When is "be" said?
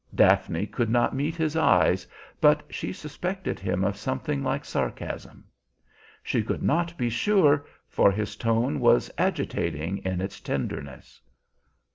6.97-7.07